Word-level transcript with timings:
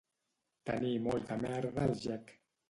Tenir 0.69 0.93
molta 1.09 1.37
merda 1.45 1.85
al 1.85 1.95
gec 2.07 2.35